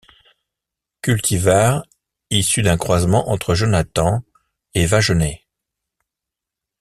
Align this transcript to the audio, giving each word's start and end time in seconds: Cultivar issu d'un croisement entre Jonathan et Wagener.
Cultivar 1.03 1.85
issu 2.31 2.63
d'un 2.63 2.75
croisement 2.75 3.29
entre 3.29 3.53
Jonathan 3.53 4.23
et 4.73 4.87
Wagener. 4.87 5.45